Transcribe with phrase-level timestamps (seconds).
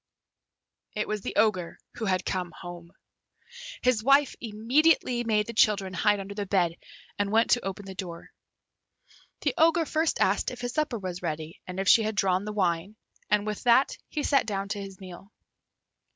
[0.95, 2.91] It was the Ogre who had come home.
[3.83, 6.75] His wife immediately made the children hide under the bed,
[7.19, 8.31] and went to open the door.
[9.41, 12.51] The Ogre first asked if his supper was ready and if she had drawn the
[12.53, 12.95] wine,
[13.29, 15.31] and with that he sat down to his meal.